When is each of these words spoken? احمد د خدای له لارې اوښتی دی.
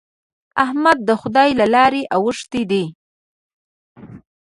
احمد 0.63 0.97
د 1.09 1.09
خدای 1.21 1.49
له 1.59 1.65
لارې 1.75 2.01
اوښتی 2.17 2.61
دی. 2.71 2.85